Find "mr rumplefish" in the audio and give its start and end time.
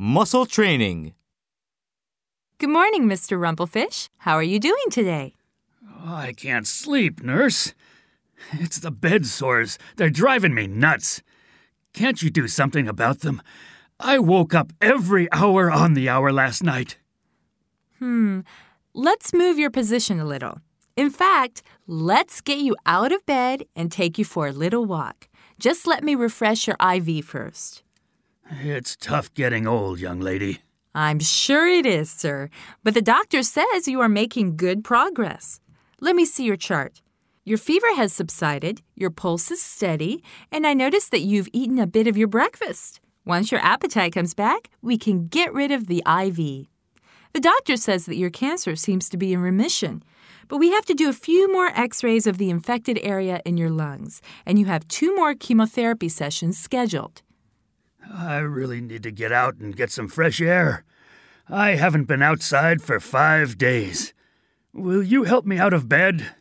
3.06-4.08